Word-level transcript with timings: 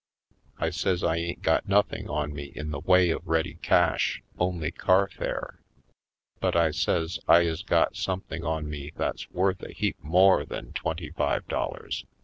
I 0.57 0.71
says 0.71 1.03
I 1.03 1.17
ain't 1.17 1.43
got 1.43 1.67
nothing 1.67 2.09
on 2.09 2.33
me 2.33 2.45
in 2.55 2.71
the 2.71 2.79
way 2.79 3.11
of 3.11 3.21
ready 3.27 3.59
cash, 3.61 4.23
only 4.39 4.71
carfare. 4.71 5.59
But 6.39 6.55
I 6.55 6.71
says 6.71 7.19
I 7.27 7.41
is 7.41 7.61
got 7.61 7.95
something 7.95 8.43
on 8.43 8.67
me 8.67 8.93
that's 8.95 9.29
worth 9.29 9.61
a 9.61 9.71
heap 9.71 9.97
more 10.03 10.43
than 10.43 10.73
twenty 10.73 11.11
five 11.11 11.47
dollars. 11.47 12.05